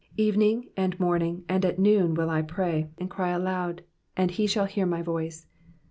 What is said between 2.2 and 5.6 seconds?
I pray, and cry aloud: and he shall hear my voice.